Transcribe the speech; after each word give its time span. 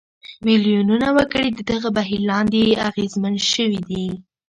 میلیونونه 0.45 1.07
وګړي 1.17 1.49
د 1.53 1.59
دغه 1.71 1.89
بهیر 1.97 2.21
لاندې 2.29 2.79
اغېزمن 2.89 3.35
شوي 3.51 3.81
دي. 3.89 4.07